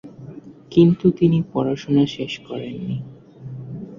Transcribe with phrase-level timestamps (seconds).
[0.71, 2.97] কিন্তু তিনি পড়াশোনা শেষ করেননি।